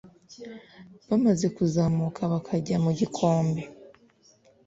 Bamaze 1.07 1.45
kuzamuka 1.55 2.21
bakajya 2.31 2.77
mu 2.85 2.91
gikombe 2.99 3.61